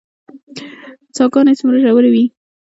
[1.15, 2.25] څاه ګانې څومره ژورې وي؟